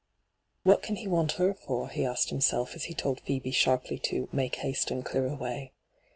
'What 0.63 0.81
can 0.81 0.95
he 0.95 1.07
want 1.07 1.33
her 1.33 1.53
for 1.53 1.87
V 1.89 1.93
he 1.93 2.05
asked 2.05 2.31
himself 2.31 2.73
as 2.73 2.85
he 2.85 2.95
told 2.95 3.19
Phoebe 3.21 3.51
sharply 3.51 3.99
to' 3.99 4.29
make 4.31 4.55
haste 4.55 4.89
and 4.89 5.05
clear 5.05 5.27
away.' 5.27 5.73